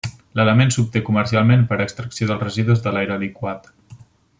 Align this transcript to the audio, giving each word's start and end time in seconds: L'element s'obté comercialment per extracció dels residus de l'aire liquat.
L'element 0.37 0.71
s'obté 0.75 1.01
comercialment 1.09 1.67
per 1.73 1.79
extracció 1.87 2.31
dels 2.31 2.43
residus 2.49 2.85
de 2.87 2.97
l'aire 2.97 3.23
liquat. 3.27 3.75